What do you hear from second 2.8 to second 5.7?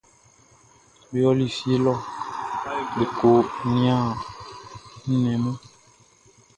be ko niannin nnɛn mun.